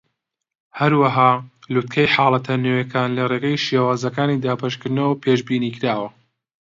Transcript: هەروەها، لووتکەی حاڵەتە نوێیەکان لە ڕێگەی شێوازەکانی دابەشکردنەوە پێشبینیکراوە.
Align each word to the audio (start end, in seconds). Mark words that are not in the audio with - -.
هەروەها، 0.79 1.31
لووتکەی 1.71 2.11
حاڵەتە 2.13 2.53
نوێیەکان 2.63 3.09
لە 3.17 3.23
ڕێگەی 3.31 3.61
شێوازەکانی 3.67 4.41
دابەشکردنەوە 4.43 5.19
پێشبینیکراوە. 5.23 6.09